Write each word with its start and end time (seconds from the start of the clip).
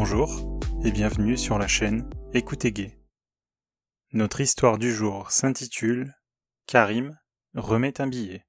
Bonjour 0.00 0.60
et 0.84 0.92
bienvenue 0.92 1.36
sur 1.36 1.58
la 1.58 1.66
chaîne 1.66 2.08
Écoutez 2.32 2.70
Gay. 2.70 2.96
Notre 4.12 4.40
histoire 4.40 4.78
du 4.78 4.94
jour 4.94 5.32
s'intitule 5.32 6.14
Karim 6.66 7.18
remet 7.54 8.00
un 8.00 8.06
billet. 8.06 8.46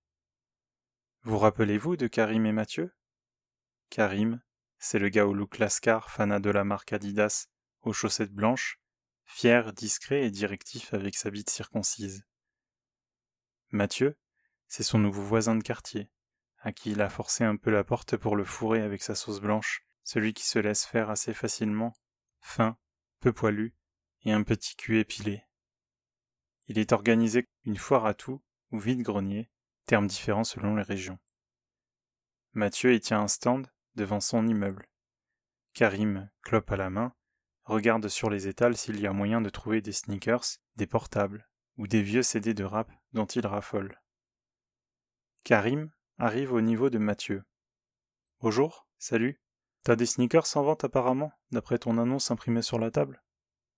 Vous 1.23 1.40
rappelez-vous 1.40 1.98
de 1.98 2.05
Karim 2.05 2.46
et 2.46 2.52
Mathieu? 2.52 2.94
Karim, 3.90 4.44
c'est 4.77 5.00
le 5.00 5.09
gars 5.09 5.26
au 5.26 5.34
look 5.34 5.58
lascar, 5.58 6.12
fanat 6.12 6.40
de 6.40 6.52
la 6.52 6.64
marque 6.64 6.94
Adidas, 6.94 7.48
aux 7.81 7.94
chaussettes 7.94 8.31
blanches, 8.31 8.80
fier, 9.26 9.73
discret 9.73 10.26
et 10.26 10.30
directif 10.30 10.94
avec 10.94 11.16
sa 11.16 11.31
bite 11.31 11.50
circoncise. 11.50 12.27
Mathieu, 13.72 14.20
c'est 14.68 14.84
son 14.84 15.00
nouveau 15.00 15.23
voisin 15.23 15.55
de 15.55 15.63
quartier, 15.63 16.12
à 16.59 16.72
qui 16.72 16.91
il 16.91 17.02
a 17.02 17.09
forcé 17.09 17.44
un 17.44 17.55
peu 17.55 17.72
la 17.72 17.84
porte 17.84 18.18
pour 18.18 18.36
le 18.36 18.45
fourrer 18.45 18.84
avec 18.84 19.02
sa 19.02 19.16
sauce 19.16 19.41
blanche, 19.41 19.84
celui 20.09 20.34
qui 20.34 20.44
se 20.44 20.58
laisse 20.58 20.88
faire 20.88 21.12
assez 21.12 21.36
facilement, 21.36 21.94
fin, 22.41 22.80
peu 23.20 23.31
poilu, 23.31 23.76
et 24.23 24.32
un 24.32 24.41
petit 24.41 24.76
cul 24.76 24.98
épilé. 24.98 25.44
Il 26.66 26.80
est 26.80 26.94
organisé 26.94 27.48
une 27.63 27.77
foire 27.77 28.08
à 28.08 28.16
tout, 28.16 28.41
ou 28.72 28.80
vide-grenier, 28.80 29.52
termes 29.85 30.08
différents 30.08 30.44
selon 30.44 30.76
les 30.76 30.82
régions. 30.82 31.20
Mathieu 32.54 32.95
y 32.95 32.99
tient 32.99 33.22
un 33.22 33.27
stand 33.27 33.68
devant 33.94 34.20
son 34.20 34.48
immeuble. 34.48 34.90
Karim, 35.73 36.32
clope 36.41 36.71
à 36.71 36.76
la 36.76 36.90
main, 36.90 37.13
regarde 37.66 38.07
sur 38.07 38.32
les 38.32 38.48
étals 38.48 38.77
s'il 38.77 38.99
y 38.99 39.05
a 39.05 39.13
moyen 39.13 39.41
de 39.41 39.49
trouver 39.52 39.80
des 39.80 39.91
sneakers, 39.91 40.57
des 40.76 40.88
portables, 40.88 41.48
ou 41.77 41.85
des 41.85 42.02
vieux 42.02 42.23
CD 42.23 42.55
de 42.55 42.63
rap 42.63 42.91
dont 43.13 43.27
il 43.27 43.46
raffole. 43.46 44.02
Karim 45.43 45.91
arrive 46.18 46.52
au 46.52 46.62
niveau 46.62 46.90
de 46.90 46.98
Mathieu. 46.98 47.43
Bonjour, 48.40 48.87
salut. 48.98 49.40
T'as 49.84 49.96
des 49.96 50.05
sneakers 50.05 50.55
en 50.55 50.63
vente 50.63 50.84
apparemment, 50.84 51.32
d'après 51.52 51.80
ton 51.80 51.98
annonce 51.98 52.32
imprimée 52.32 52.62
sur 52.62 52.80
la 52.80 52.91
table? 52.91 53.24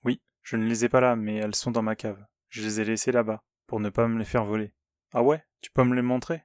Oui, 0.04 0.22
je 0.42 0.58
ne 0.58 0.66
les 0.66 0.86
ai 0.86 0.90
pas 0.90 1.02
là, 1.02 1.16
mais 1.16 1.36
elles 1.36 1.56
sont 1.56 1.72
dans 1.72 1.84
ma 1.84 1.96
cave. 1.96 2.26
Je 2.50 2.62
les 2.62 2.82
ai 2.82 2.86
laissées 2.86 3.12
là-bas, 3.12 3.44
pour 3.68 3.80
ne 3.80 3.90
pas 3.90 4.08
me 4.08 4.18
les 4.18 4.26
faire 4.26 4.46
voler. 4.46 4.74
Ah 5.14 5.24
ouais, 5.24 5.46
tu 5.62 5.72
peux 5.72 5.84
me 5.84 5.96
les 5.96 6.02
montrer? 6.02 6.44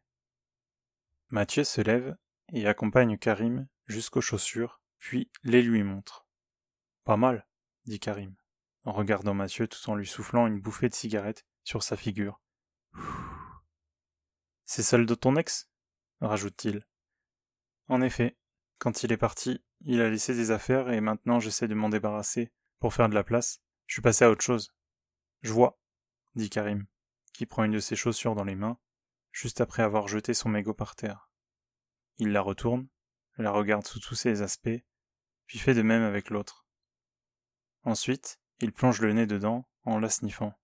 Mathieu 1.30 1.64
se 1.64 1.80
lève 1.80 2.16
et 2.52 2.66
accompagne 2.66 3.18
Karim 3.18 3.66
jusqu'aux 3.86 4.20
chaussures, 4.20 4.80
puis 4.98 5.30
les 5.42 5.62
lui 5.62 5.82
montre. 5.82 6.26
Pas 7.04 7.16
mal, 7.16 7.46
dit 7.84 7.98
Karim, 7.98 8.34
en 8.84 8.92
regardant 8.92 9.34
Mathieu 9.34 9.66
tout 9.66 9.90
en 9.90 9.94
lui 9.94 10.06
soufflant 10.06 10.46
une 10.46 10.60
bouffée 10.60 10.88
de 10.88 10.94
cigarette 10.94 11.44
sur 11.64 11.82
sa 11.82 11.96
figure. 11.96 12.40
C'est 14.64 14.82
celle 14.82 15.06
de 15.06 15.14
ton 15.14 15.36
ex? 15.36 15.70
rajoute-t-il. 16.20 16.84
En 17.88 18.02
effet, 18.02 18.36
quand 18.78 19.02
il 19.02 19.12
est 19.12 19.16
parti, 19.16 19.62
il 19.80 20.00
a 20.00 20.10
laissé 20.10 20.34
des 20.34 20.50
affaires 20.50 20.90
et 20.90 21.00
maintenant 21.00 21.40
j'essaie 21.40 21.68
de 21.68 21.74
m'en 21.74 21.88
débarrasser 21.88 22.52
pour 22.78 22.94
faire 22.94 23.08
de 23.08 23.14
la 23.14 23.24
place. 23.24 23.60
Je 23.86 23.94
suis 23.94 24.02
passé 24.02 24.24
à 24.24 24.30
autre 24.30 24.44
chose. 24.44 24.74
Je 25.42 25.52
vois, 25.52 25.78
dit 26.34 26.50
Karim, 26.50 26.86
qui 27.32 27.46
prend 27.46 27.64
une 27.64 27.72
de 27.72 27.78
ses 27.78 27.96
chaussures 27.96 28.34
dans 28.34 28.44
les 28.44 28.54
mains, 28.54 28.78
juste 29.32 29.60
après 29.60 29.82
avoir 29.82 30.08
jeté 30.08 30.34
son 30.34 30.48
mégot 30.48 30.74
par 30.74 30.96
terre. 30.96 31.30
Il 32.18 32.32
la 32.32 32.40
retourne, 32.40 32.88
la 33.36 33.50
regarde 33.50 33.86
sous 33.86 34.00
tous 34.00 34.14
ses 34.14 34.42
aspects, 34.42 34.82
puis 35.46 35.58
fait 35.58 35.74
de 35.74 35.82
même 35.82 36.02
avec 36.02 36.30
l'autre. 36.30 36.66
Ensuite, 37.84 38.40
il 38.60 38.72
plonge 38.72 39.00
le 39.00 39.12
nez 39.12 39.26
dedans 39.26 39.68
en 39.84 39.98
la 39.98 40.08
sniffant. 40.08 40.58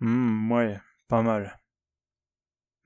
Hum, 0.00 0.50
ouais, 0.50 0.80
pas 1.06 1.22
mal. 1.22 1.60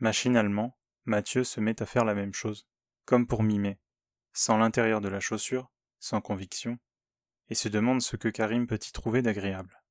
Machinalement, 0.00 0.78
Mathieu 1.04 1.44
se 1.44 1.60
met 1.60 1.80
à 1.80 1.86
faire 1.86 2.04
la 2.04 2.14
même 2.14 2.34
chose, 2.34 2.68
comme 3.08 3.26
pour 3.26 3.42
mimer, 3.42 3.80
sans 4.34 4.58
l'intérieur 4.58 5.00
de 5.00 5.08
la 5.08 5.18
chaussure, 5.18 5.72
sans 5.98 6.20
conviction, 6.20 6.78
et 7.48 7.54
se 7.54 7.70
demande 7.70 8.02
ce 8.02 8.16
que 8.16 8.28
Karim 8.28 8.66
peut 8.66 8.78
y 8.86 8.92
trouver 8.92 9.22
d'agréable. 9.22 9.82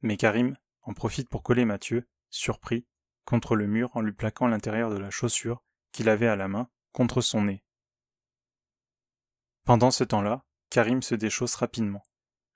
Mais 0.00 0.16
Karim 0.16 0.56
en 0.80 0.94
profite 0.94 1.28
pour 1.28 1.42
coller 1.42 1.66
Mathieu, 1.66 2.08
surpris, 2.30 2.86
contre 3.26 3.54
le 3.54 3.66
mur 3.66 3.94
en 3.94 4.00
lui 4.00 4.14
plaquant 4.14 4.46
l'intérieur 4.46 4.88
de 4.88 4.96
la 4.96 5.10
chaussure 5.10 5.62
qu'il 5.92 6.08
avait 6.08 6.26
à 6.26 6.36
la 6.36 6.48
main 6.48 6.70
contre 6.92 7.20
son 7.20 7.42
nez. 7.42 7.62
Pendant 9.64 9.90
ce 9.90 10.04
temps-là, 10.04 10.46
Karim 10.70 11.02
se 11.02 11.14
déchausse 11.14 11.56
rapidement, 11.56 12.02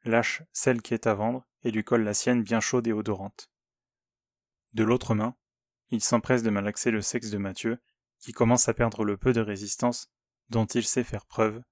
lâche 0.05 0.43
celle 0.55 0.81
qui 0.81 0.95
est 0.95 1.07
à 1.07 1.13
vendre 1.13 1.47
et 1.65 1.71
lui 1.71 1.85
colle 1.85 2.03
la 2.03 2.15
sienne 2.15 2.43
bien 2.43 2.61
chaude 2.61 2.87
et 2.87 2.95
odorante. 2.95 3.51
De 4.73 4.85
l'autre 4.85 5.15
main, 5.15 5.37
il 5.91 6.03
s'empresse 6.03 6.43
de 6.43 6.49
malaxer 6.49 6.91
le 6.91 7.03
sexe 7.03 7.29
de 7.29 7.37
Mathieu, 7.37 7.79
qui 8.19 8.33
commence 8.33 8.69
à 8.69 8.75
perdre 8.75 9.05
le 9.05 9.17
peu 9.17 9.33
de 9.33 9.41
résistance 9.41 10.11
dont 10.49 10.67
il 10.67 10.85
sait 10.85 11.05
faire 11.05 11.27
preuve, 11.27 11.63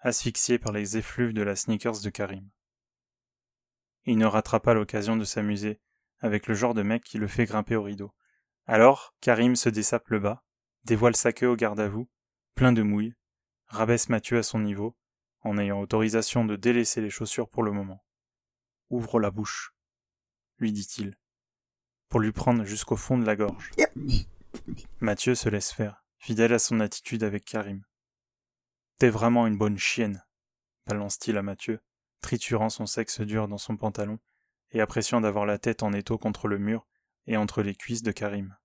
asphyxié 0.00 0.58
par 0.58 0.72
les 0.72 0.96
effluves 0.96 1.32
de 1.32 1.42
la 1.42 1.56
sneakers 1.56 2.00
de 2.00 2.10
Karim. 2.10 2.48
Il 4.04 4.18
ne 4.18 4.26
ratera 4.26 4.60
pas 4.60 4.74
l'occasion 4.74 5.16
de 5.16 5.24
s'amuser 5.24 5.80
avec 6.20 6.46
le 6.46 6.54
genre 6.54 6.74
de 6.74 6.82
mec 6.82 7.02
qui 7.04 7.18
le 7.18 7.26
fait 7.26 7.46
grimper 7.46 7.76
au 7.76 7.82
rideau. 7.82 8.14
Alors, 8.66 9.14
Karim 9.20 9.56
se 9.56 9.68
dessape 9.68 10.08
le 10.08 10.20
bas, 10.20 10.44
dévoile 10.84 11.16
sa 11.16 11.32
queue 11.32 11.48
au 11.48 11.56
garde 11.56 11.80
à 11.80 11.88
vous, 11.88 12.08
plein 12.54 12.72
de 12.72 12.82
mouilles, 12.82 13.14
rabaisse 13.66 14.08
Mathieu 14.08 14.38
à 14.38 14.42
son 14.42 14.58
niveau, 14.58 14.96
en 15.42 15.58
ayant 15.58 15.80
autorisation 15.80 16.44
de 16.44 16.56
délaisser 16.56 17.00
les 17.00 17.10
chaussures 17.10 17.48
pour 17.48 17.62
le 17.62 17.72
moment. 17.72 18.04
Ouvre 18.90 19.20
la 19.20 19.30
bouche, 19.30 19.74
lui 20.58 20.72
dit-il 20.72 21.16
pour 22.14 22.20
lui 22.20 22.30
prendre 22.30 22.62
jusqu'au 22.62 22.94
fond 22.94 23.18
de 23.18 23.26
la 23.26 23.34
gorge. 23.34 23.72
Mathieu 25.00 25.34
se 25.34 25.48
laisse 25.48 25.72
faire, 25.72 26.04
fidèle 26.18 26.52
à 26.52 26.58
son 26.58 26.80
attitude 26.80 27.22
avec 27.22 27.44
Karim. 27.44 27.84
T'es 28.98 29.10
vraiment 29.10 29.46
une 29.46 29.58
bonne 29.58 29.78
chienne, 29.78 30.24
balance-t-il 30.86 31.36
à 31.36 31.42
Mathieu, 31.42 31.80
triturant 32.20 32.70
son 32.70 32.86
sexe 32.86 33.20
dur 33.20 33.48
dans 33.48 33.58
son 33.58 33.76
pantalon 33.76 34.18
et 34.70 34.80
appréciant 34.80 35.20
d'avoir 35.20 35.46
la 35.46 35.58
tête 35.58 35.82
en 35.82 35.92
étau 35.92 36.18
contre 36.18 36.48
le 36.48 36.58
mur 36.58 36.86
et 37.26 37.36
entre 37.36 37.62
les 37.62 37.74
cuisses 37.74 38.02
de 38.02 38.12
Karim. 38.12 38.56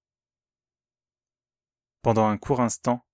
Pendant 2.01 2.27
un 2.27 2.37
court 2.37 2.61
instant, 2.61 3.05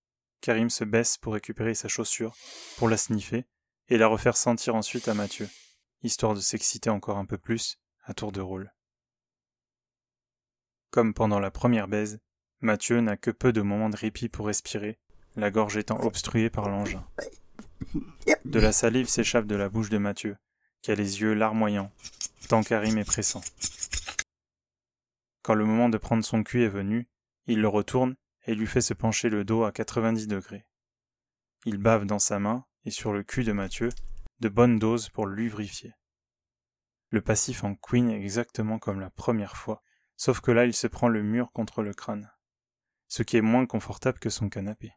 Karim 0.42 0.70
se 0.70 0.84
baisse 0.84 1.18
pour 1.18 1.34
récupérer 1.34 1.74
sa 1.74 1.88
chaussure, 1.88 2.36
pour 2.78 2.88
la 2.88 2.98
sniffer 2.98 3.46
et 3.88 3.98
la 3.98 4.08
refaire 4.08 4.38
sentir 4.38 4.76
ensuite 4.76 5.08
à 5.08 5.14
Mathieu, 5.14 5.50
histoire 6.04 6.36
de 6.36 6.40
s'exciter 6.40 6.90
encore 6.90 7.18
un 7.18 7.26
peu 7.26 7.38
plus 7.38 7.80
à 8.04 8.14
tour 8.14 8.32
de 8.32 8.42
rôle. 8.42 8.72
Comme 10.92 11.14
pendant 11.14 11.40
la 11.40 11.52
première 11.52 11.88
baise, 11.88 12.20
Mathieu 12.62 13.02
n'a 13.02 13.18
que 13.18 13.32
peu 13.32 13.54
de 13.54 13.62
moments 13.62 13.90
de 13.90 13.98
répit 13.98 14.30
pour 14.30 14.48
respirer, 14.48 14.98
la 15.36 15.52
gorge 15.52 15.78
étant 15.78 16.00
obstruée 16.02 16.50
par 16.50 16.70
l'engin. 16.70 17.06
De 18.46 18.60
la 18.60 18.72
salive 18.72 19.08
s'échappe 19.08 19.46
de 19.46 19.56
la 19.56 19.70
bouche 19.70 19.90
de 19.90 19.98
Mathieu, 19.98 20.38
qui 20.82 20.92
a 20.92 20.96
les 20.96 21.22
yeux 21.22 21.34
larmoyants, 21.34 21.92
tant 22.48 22.64
Karim 22.64 22.98
est 22.98 23.04
pressant. 23.04 23.42
Quand 25.42 25.54
le 25.54 25.66
moment 25.66 25.90
de 25.90 25.98
prendre 25.98 26.24
son 26.24 26.44
cul 26.44 26.64
est 26.64 26.70
venu, 26.70 27.08
il 27.48 27.62
le 27.62 27.68
retourne 27.68 28.16
et 28.46 28.56
lui 28.56 28.68
fait 28.68 28.82
se 28.82 28.94
pencher 28.94 29.30
le 29.30 29.44
dos 29.44 29.64
à 29.64 29.72
90 29.72 30.28
degrés. 30.28 30.66
Il 31.66 31.78
bave 31.78 32.06
dans 32.06 32.20
sa 32.20 32.40
main 32.40 32.66
et 32.86 32.92
sur 32.92 33.12
le 33.12 33.24
cul 33.24 33.44
de 33.44 33.52
Mathieu 33.52 33.90
de 34.40 34.50
bonnes 34.50 34.80
doses 34.80 35.10
pour 35.10 35.26
le 35.26 35.36
lubrifier. 35.36 35.94
Le 37.10 37.22
passif 37.22 37.64
en 37.64 37.76
queen 37.76 38.10
exactement 38.10 38.80
comme 38.80 39.00
la 39.00 39.10
première 39.10 39.56
fois, 39.56 39.82
sauf 40.18 40.42
que 40.42 40.52
là 40.52 40.66
il 40.66 40.74
se 40.74 40.88
prend 40.88 41.08
le 41.08 41.24
mur 41.24 41.52
contre 41.54 41.82
le 41.82 41.94
crâne, 41.94 42.30
ce 43.08 43.24
qui 43.24 43.38
est 43.38 43.42
moins 43.42 43.66
confortable 43.66 44.20
que 44.20 44.30
son 44.30 44.50
canapé. 44.50 44.94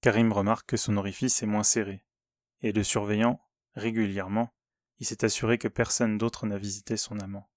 Karim 0.00 0.32
remarque 0.32 0.70
que 0.70 0.76
son 0.76 0.96
orifice 0.96 1.42
est 1.42 1.46
moins 1.46 1.62
serré, 1.62 2.04
et 2.62 2.72
le 2.72 2.82
surveillant, 2.82 3.40
régulièrement, 3.74 4.54
il 4.98 5.06
s'est 5.06 5.24
assuré 5.24 5.58
que 5.58 5.68
personne 5.68 6.18
d'autre 6.18 6.46
n'a 6.46 6.58
visité 6.58 6.96
son 6.96 7.18
amant. 7.20 7.50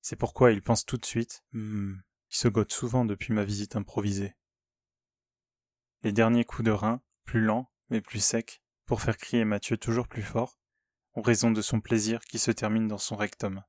C'est 0.00 0.16
pourquoi 0.16 0.52
il 0.52 0.62
pense 0.62 0.84
tout 0.84 0.96
de 0.96 1.04
suite 1.04 1.44
hmm, 1.52 1.94
il 2.30 2.36
se 2.36 2.48
gote 2.48 2.72
souvent 2.72 3.04
depuis 3.04 3.32
ma 3.32 3.44
visite 3.44 3.76
improvisée. 3.76 4.34
Les 6.02 6.12
derniers 6.12 6.44
coups 6.44 6.64
de 6.64 6.72
rein, 6.72 7.02
plus 7.24 7.40
lents, 7.40 7.70
mais 7.88 8.00
plus 8.00 8.24
secs, 8.24 8.62
pour 8.86 9.02
faire 9.02 9.16
crier 9.16 9.44
Mathieu 9.44 9.76
toujours 9.76 10.08
plus 10.08 10.22
fort, 10.22 10.58
ont 11.14 11.22
raison 11.22 11.50
de 11.50 11.62
son 11.62 11.80
plaisir 11.80 12.20
qui 12.24 12.38
se 12.38 12.50
termine 12.50 12.88
dans 12.88 12.98
son 12.98 13.16
rectum. 13.16 13.62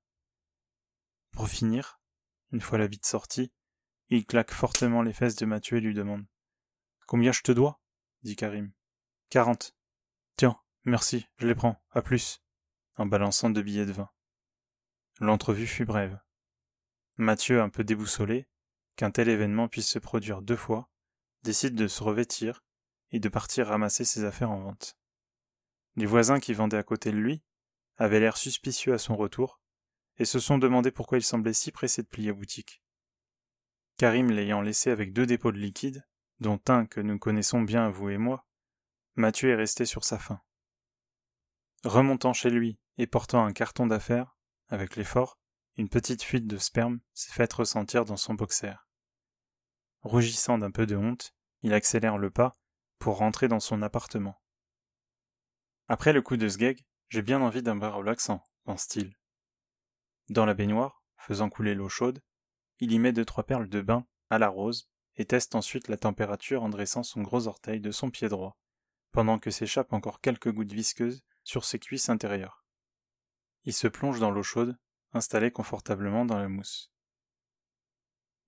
Pour 1.31 1.49
finir, 1.49 1.99
une 2.51 2.61
fois 2.61 2.77
la 2.77 2.87
bite 2.87 3.05
sortie, 3.05 3.51
il 4.09 4.25
claque 4.25 4.51
fortement 4.51 5.01
les 5.01 5.13
fesses 5.13 5.35
de 5.35 5.45
Mathieu 5.45 5.77
et 5.77 5.81
lui 5.81 5.93
demande 5.93 6.25
Combien 7.07 7.31
je 7.31 7.41
te 7.41 7.51
dois? 7.51 7.81
dit 8.23 8.35
Karim. 8.35 8.71
Quarante. 9.29 9.75
Tiens, 10.37 10.59
merci, 10.85 11.27
je 11.37 11.47
les 11.47 11.55
prends, 11.55 11.83
à 11.91 12.01
plus, 12.01 12.43
en 12.95 13.05
balançant 13.05 13.49
deux 13.49 13.61
billets 13.61 13.85
de 13.85 13.91
vin. 13.91 14.09
L'entrevue 15.19 15.67
fut 15.67 15.85
brève. 15.85 16.19
Mathieu, 17.17 17.61
un 17.61 17.69
peu 17.69 17.83
déboussolé, 17.83 18.47
qu'un 18.95 19.11
tel 19.11 19.29
événement 19.29 19.67
puisse 19.67 19.89
se 19.89 19.99
produire 19.99 20.41
deux 20.41 20.55
fois, 20.55 20.89
décide 21.43 21.75
de 21.75 21.87
se 21.87 22.03
revêtir 22.03 22.63
et 23.11 23.19
de 23.19 23.29
partir 23.29 23.67
ramasser 23.67 24.05
ses 24.05 24.23
affaires 24.23 24.51
en 24.51 24.59
vente. 24.59 24.97
Les 25.95 26.05
voisins 26.05 26.39
qui 26.39 26.53
vendaient 26.53 26.77
à 26.77 26.83
côté 26.83 27.11
de 27.11 27.17
lui 27.17 27.43
avaient 27.97 28.19
l'air 28.19 28.37
suspicieux 28.37 28.93
à 28.93 28.97
son 28.97 29.15
retour, 29.15 29.61
et 30.17 30.25
se 30.25 30.39
sont 30.39 30.57
demandé 30.57 30.91
pourquoi 30.91 31.17
il 31.17 31.23
semblait 31.23 31.53
si 31.53 31.71
pressé 31.71 32.03
de 32.03 32.07
plier 32.07 32.31
boutique. 32.31 32.82
Karim 33.97 34.31
l'ayant 34.31 34.61
laissé 34.61 34.89
avec 34.89 35.13
deux 35.13 35.25
dépôts 35.25 35.51
de 35.51 35.59
liquide, 35.59 36.07
dont 36.39 36.59
un 36.67 36.85
que 36.85 36.99
nous 36.99 37.19
connaissons 37.19 37.61
bien 37.61 37.89
vous 37.89 38.09
et 38.09 38.17
moi, 38.17 38.45
Mathieu 39.15 39.51
est 39.51 39.55
resté 39.55 39.85
sur 39.85 40.03
sa 40.03 40.17
faim. 40.17 40.41
Remontant 41.83 42.33
chez 42.33 42.49
lui 42.49 42.79
et 42.97 43.07
portant 43.07 43.45
un 43.45 43.53
carton 43.53 43.85
d'affaires, 43.85 44.35
avec 44.69 44.95
l'effort, 44.95 45.37
une 45.77 45.89
petite 45.89 46.23
fuite 46.23 46.47
de 46.47 46.57
sperme 46.57 46.99
s'est 47.13 47.33
faite 47.33 47.53
ressentir 47.53 48.05
dans 48.05 48.17
son 48.17 48.33
boxer. 48.33 48.75
Rougissant 50.01 50.57
d'un 50.57 50.71
peu 50.71 50.85
de 50.85 50.95
honte, 50.95 51.35
il 51.61 51.73
accélère 51.73 52.17
le 52.17 52.29
pas 52.29 52.55
pour 52.99 53.17
rentrer 53.17 53.47
dans 53.47 53.59
son 53.59 53.81
appartement. 53.81 54.41
Après 55.87 56.13
le 56.13 56.21
coup 56.21 56.37
de 56.37 56.47
sgeg, 56.47 56.83
j'ai 57.09 57.21
bien 57.21 57.41
envie 57.41 57.61
d'un 57.61 57.75
bain 57.75 57.89
relaxant, 57.89 58.43
pense-t-il. 58.63 59.13
Dans 60.29 60.45
la 60.45 60.53
baignoire, 60.53 61.03
faisant 61.17 61.49
couler 61.49 61.75
l'eau 61.75 61.89
chaude, 61.89 62.21
il 62.83 62.91
y 62.91 62.99
met 62.99 63.13
deux 63.13 63.23
trois 63.23 63.45
perles 63.45 63.69
de 63.69 63.79
bain 63.79 64.05
à 64.29 64.37
la 64.37 64.49
rose 64.49 64.89
et 65.15 65.23
teste 65.23 65.55
ensuite 65.55 65.87
la 65.87 65.95
température 65.95 66.63
en 66.63 66.69
dressant 66.69 67.01
son 67.01 67.21
gros 67.21 67.47
orteil 67.47 67.79
de 67.79 67.91
son 67.91 68.09
pied 68.09 68.27
droit, 68.27 68.59
pendant 69.13 69.39
que 69.39 69.51
s'échappent 69.51 69.93
encore 69.93 70.19
quelques 70.19 70.51
gouttes 70.51 70.73
visqueuses 70.73 71.23
sur 71.45 71.63
ses 71.63 71.79
cuisses 71.79 72.09
intérieures. 72.09 72.65
Il 73.63 73.71
se 73.71 73.87
plonge 73.87 74.19
dans 74.19 74.31
l'eau 74.31 74.43
chaude, 74.43 74.77
installé 75.13 75.49
confortablement 75.49 76.25
dans 76.25 76.37
la 76.37 76.49
mousse. 76.49 76.91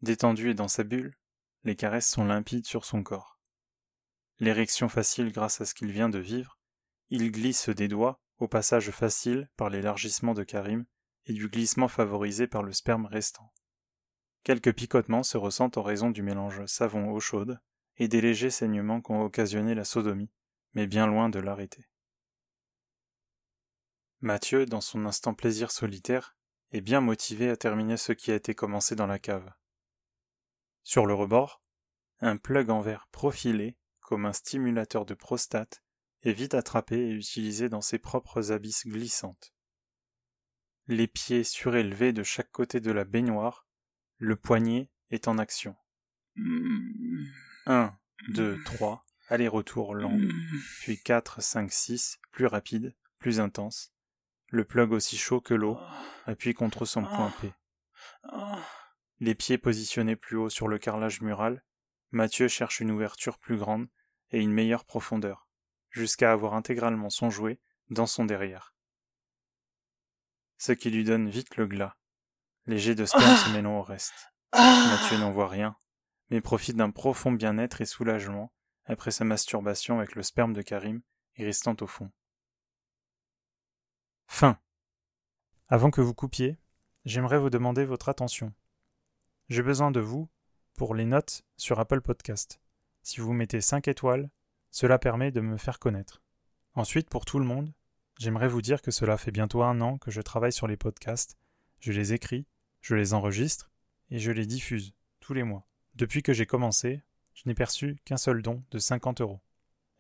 Détendu 0.02 0.50
et 0.50 0.54
dans 0.54 0.68
sa 0.68 0.84
bulle, 0.84 1.16
les 1.64 1.78
caresses 1.78 2.10
sont 2.10 2.26
limpides 2.26 2.68
sur 2.68 2.84
son 2.84 3.04
corps. 3.04 3.40
L'érection 4.40 4.90
facile 4.90 5.32
grâce 5.32 5.62
à 5.62 5.66
ce 5.66 5.74
qu'il 5.74 5.94
vient 5.94 6.10
de 6.10 6.20
vivre, 6.20 6.60
il 7.10 7.32
glisse 7.32 7.70
des 7.70 7.88
doigts 7.88 8.20
au 8.40 8.50
passage 8.50 8.92
facile 8.92 9.50
par 9.56 9.70
l'élargissement 9.70 10.34
de 10.34 10.44
Karim 10.44 10.86
et 11.24 11.32
du 11.32 11.48
glissement 11.48 11.88
favorisé 11.88 12.48
par 12.48 12.64
le 12.64 12.74
sperme 12.74 13.06
restant. 13.06 13.54
Quelques 14.46 14.76
picotements 14.76 15.24
se 15.24 15.38
ressentent 15.38 15.80
en 15.80 15.82
raison 15.82 16.12
du 16.12 16.22
mélange 16.22 16.68
savon-eau 16.68 17.20
chaude 17.20 17.60
et 17.98 18.08
des 18.08 18.22
légers 18.22 18.52
saignements 18.52 19.02
qu'ont 19.02 19.24
occasionné 19.24 19.74
la 19.74 19.86
sodomie, 19.86 20.30
mais 20.74 20.86
bien 20.86 21.08
loin 21.08 21.30
de 21.30 21.40
l'arrêter. 21.40 21.90
Mathieu, 24.22 24.68
dans 24.68 24.82
son 24.82 25.08
instant 25.08 25.34
plaisir 25.34 25.72
solitaire, 25.72 26.38
est 26.72 26.82
bien 26.82 27.02
motivé 27.02 27.50
à 27.50 27.58
terminer 27.58 27.98
ce 27.98 28.12
qui 28.12 28.32
a 28.32 28.36
été 28.36 28.54
commencé 28.54 28.96
dans 28.96 29.08
la 29.08 29.18
cave. 29.18 29.52
Sur 30.84 31.08
le 31.08 31.16
rebord, 31.16 31.64
un 32.20 32.38
plug 32.38 32.70
en 32.70 32.82
verre 32.82 33.08
profilé, 33.12 33.80
comme 34.00 34.28
un 34.28 34.34
stimulateur 34.34 35.08
de 35.08 35.16
prostate, 35.16 35.82
est 36.22 36.34
vite 36.34 36.54
attrapé 36.54 36.98
et 37.00 37.12
utilisé 37.14 37.68
dans 37.68 37.82
ses 37.82 37.98
propres 37.98 38.52
abysses 38.52 38.86
glissantes. 38.86 39.56
Les 40.86 41.08
pieds 41.08 41.44
surélevés 41.44 42.14
de 42.14 42.22
chaque 42.22 42.52
côté 42.52 42.80
de 42.80 42.92
la 42.92 43.06
baignoire, 43.06 43.66
le 44.18 44.36
poignet 44.36 44.90
est 45.12 45.28
en 45.28 45.38
action. 45.38 45.76
Un, 47.66 47.96
deux, 48.30 48.62
trois, 48.64 49.06
aller-retour 49.30 49.96
lent, 49.96 50.18
puis 50.82 51.02
quatre, 51.02 51.42
cinq, 51.42 51.72
six, 51.72 52.20
plus 52.32 52.46
rapide, 52.46 52.96
plus 53.20 53.40
intense, 53.40 53.94
le 54.48 54.64
plug 54.64 54.92
aussi 54.92 55.18
chaud 55.18 55.42
que 55.42 55.54
l'eau, 55.54 55.78
appuie 56.26 56.54
contre 56.54 56.86
son 56.86 57.04
point 57.04 57.34
P. 57.42 57.54
Les 59.20 59.36
pieds 59.36 59.58
positionnés 59.58 60.16
plus 60.16 60.38
haut 60.38 60.50
sur 60.50 60.68
le 60.68 60.78
carrelage 60.78 61.22
mural, 61.22 61.64
Mathieu 62.12 62.48
cherche 62.48 62.80
une 62.80 62.92
ouverture 62.92 63.40
plus 63.40 63.58
grande 63.58 63.88
et 64.32 64.40
une 64.40 64.54
meilleure 64.54 64.86
profondeur, 64.86 65.48
jusqu'à 65.90 66.32
avoir 66.32 66.54
intégralement 66.54 67.10
son 67.10 67.30
jouet 67.30 67.60
dans 67.90 68.08
son 68.08 68.26
derrière. 68.26 68.74
Ce 70.58 70.72
qui 70.72 70.90
lui 70.90 71.04
donne 71.04 71.30
vite 71.30 71.58
le 71.58 71.68
glas. 71.68 71.98
Les 72.68 72.80
jets 72.80 72.96
de 72.96 73.06
sperme 73.06 73.38
se 73.38 73.50
mêlant 73.52 73.80
au 73.80 73.84
reste. 73.84 74.34
Mathieu 74.54 75.18
n'en 75.18 75.32
voit 75.32 75.48
rien, 75.48 75.76
mais 76.30 76.42
profite 76.42 76.76
d'un 76.76 76.90
profond 76.90 77.32
bien-être 77.32 77.82
et 77.82 77.86
soulagement 77.86 78.52
après 78.86 79.12
sa 79.12 79.24
masturbation 79.24 80.00
avec 80.00 80.16
le 80.16 80.24
sperme 80.24 80.54
de 80.54 80.62
Karim 80.62 81.02
et 81.36 81.46
restant 81.46 81.76
au 81.82 81.88
fond. 81.88 82.12
Fin. 84.28 84.58
Avant 85.68 85.92
que 85.92 86.02
vous 86.02 86.14
coupiez, 86.14 86.58
j'aimerais 87.06 87.38
vous 87.38 87.50
demander 87.50 87.86
votre 87.86 88.10
attention. 88.10 88.54
J'ai 89.50 89.62
besoin 89.62 89.92
de 89.92 90.00
vous 90.00 90.30
pour 90.74 90.96
les 90.96 91.06
notes 91.06 91.44
sur 91.58 91.80
Apple 91.80 92.02
Podcast. 92.02 92.60
Si 93.04 93.22
vous 93.22 93.34
mettez 93.34 93.62
5 93.62 93.88
étoiles, 93.88 94.30
cela 94.72 94.98
permet 94.98 95.32
de 95.32 95.42
me 95.42 95.58
faire 95.58 95.80
connaître. 95.80 96.24
Ensuite, 96.74 97.10
pour 97.10 97.26
tout 97.26 97.40
le 97.40 97.46
monde, 97.46 97.72
j'aimerais 98.18 98.48
vous 98.48 98.62
dire 98.62 98.82
que 98.82 98.92
cela 98.92 99.18
fait 99.18 99.32
bientôt 99.32 99.64
un 99.64 99.80
an 99.82 99.98
que 100.00 100.12
je 100.12 100.22
travaille 100.22 100.52
sur 100.52 100.68
les 100.68 100.78
podcasts. 100.78 101.38
Je 101.80 101.92
les 101.92 102.14
écris, 102.14 102.48
je 102.86 102.94
les 102.94 103.16
enregistre 103.16 103.72
et 104.12 104.20
je 104.20 104.32
les 104.32 104.46
diffuse 104.46 104.94
tous 105.20 105.34
les 105.34 105.42
mois. 105.42 105.66
Depuis 105.96 106.22
que 106.22 106.34
j'ai 106.34 106.46
commencé, 106.46 107.02
je 107.34 107.42
n'ai 107.48 107.56
perçu 107.56 107.98
qu'un 108.06 108.18
seul 108.18 108.44
don 108.44 108.64
de 108.70 108.78
50 108.78 109.22
euros. 109.22 109.42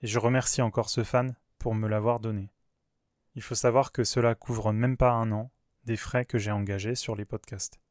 Et 0.03 0.07
je 0.07 0.19
remercie 0.19 0.61
encore 0.61 0.91
ce 0.91 1.03
fan 1.03 1.35
pour 1.57 1.73
me 1.73 1.87
l'avoir 1.87 2.19
donné. 2.19 2.51
Il 3.33 3.41
faut 3.41 3.55
savoir 3.55 3.91
que 3.91 4.03
cela 4.03 4.35
couvre 4.35 4.71
même 4.71 4.97
pas 4.97 5.13
un 5.13 5.31
an 5.31 5.49
des 5.85 5.97
frais 5.97 6.25
que 6.25 6.37
j'ai 6.37 6.51
engagés 6.51 6.93
sur 6.93 7.15
les 7.15 7.25
podcasts. 7.25 7.81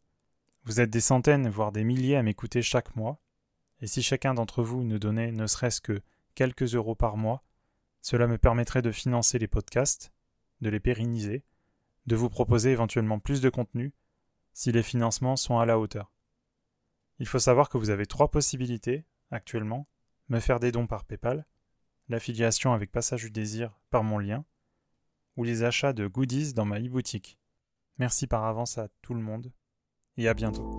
Vous 0.62 0.81
êtes 0.81 0.91
des 0.91 1.00
centaines, 1.00 1.49
voire 1.49 1.73
des 1.73 1.82
milliers 1.82 2.14
à 2.14 2.23
m'écouter 2.23 2.62
chaque 2.62 2.94
mois, 2.94 3.19
et 3.81 3.88
si 3.88 4.00
chacun 4.00 4.32
d'entre 4.32 4.62
vous 4.62 4.85
ne 4.85 4.96
donnait 4.96 5.32
ne 5.32 5.49
serait-ce 5.49 5.81
que 5.81 6.02
quelques 6.37 6.76
euros 6.76 6.94
par 6.94 7.17
mois, 7.17 7.43
cela 8.00 8.29
me 8.29 8.38
permettrait 8.38 8.81
de 8.81 8.93
financer 8.93 9.41
les 9.41 9.49
podcasts, 9.49 10.12
de 10.61 10.69
les 10.69 10.79
pérenniser, 10.79 11.43
de 12.06 12.14
vous 12.14 12.31
proposer 12.31 12.70
éventuellement 12.70 13.19
plus 13.19 13.41
de 13.41 13.50
contenu 13.50 13.93
si 14.55 14.73
les 14.73 14.83
financements 14.83 15.37
sont 15.37 15.59
à 15.59 15.67
la 15.67 15.79
hauteur. 15.79 16.12
Il 17.19 17.27
faut 17.27 17.39
savoir 17.39 17.69
que 17.69 17.77
vous 17.77 17.91
avez 17.91 18.06
trois 18.06 18.31
possibilités 18.31 19.05
actuellement 19.31 19.87
me 20.29 20.41
faire 20.41 20.61
des 20.61 20.73
dons 20.73 20.87
par 20.87 21.05
PayPal, 21.05 21.47
l'affiliation 22.09 22.73
avec 22.73 22.91
Passage 22.91 23.25
du 23.25 23.31
Désir 23.31 23.79
par 23.91 24.05
mon 24.05 24.19
lien, 24.19 24.45
ou 25.37 25.45
les 25.45 25.65
achats 25.65 25.93
de 25.93 26.06
goodies 26.06 26.55
dans 26.55 26.65
ma 26.65 26.81
e-boutique. 26.81 27.39
Merci 27.99 28.27
par 28.27 28.45
avance 28.45 28.79
à 28.79 28.89
tout 29.03 29.15
le 29.15 29.21
monde 29.21 29.53
et 30.17 30.29
à 30.29 30.35
bientôt. 30.35 30.77